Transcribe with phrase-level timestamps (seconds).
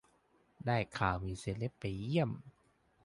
[0.65, 2.31] ได้ข่าวมีเซเล็บไปเยี่ยม